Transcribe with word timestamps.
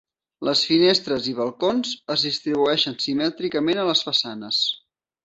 Les 0.47 0.61
finestres 0.69 1.27
i 1.31 1.33
balcons 1.39 1.91
es 2.15 2.23
distribueixen 2.29 2.97
simètricament 3.05 3.83
a 3.83 3.87
les 3.91 4.03
façanes. 4.09 4.65